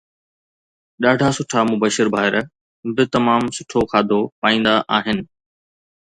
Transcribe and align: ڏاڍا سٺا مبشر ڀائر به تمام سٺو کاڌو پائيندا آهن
ڏاڍا 1.01 1.29
سٺا 1.37 1.59
مبشر 1.71 2.05
ڀائر 2.15 2.35
به 2.95 3.03
تمام 3.13 3.41
سٺو 3.55 3.81
کاڌو 3.91 4.19
پائيندا 4.41 4.73
آهن 4.97 5.17